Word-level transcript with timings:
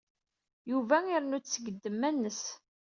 Yuba 0.71 0.97
irennu-d 1.13 1.45
seg 1.49 1.65
ddemma-nnes. 1.75 2.41